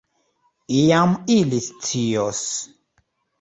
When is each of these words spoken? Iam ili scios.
Iam 0.77 1.13
ili 1.33 1.59
scios. 1.67 2.41